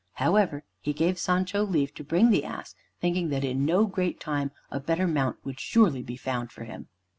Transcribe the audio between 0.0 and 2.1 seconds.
However, he gave Sancho leave to